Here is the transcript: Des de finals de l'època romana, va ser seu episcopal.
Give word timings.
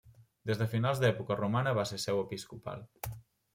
Des 0.51 0.61
de 0.61 0.67
finals 0.71 1.01
de 1.03 1.07
l'època 1.07 1.37
romana, 1.43 1.75
va 1.81 1.85
ser 1.91 2.01
seu 2.07 2.25
episcopal. 2.25 2.85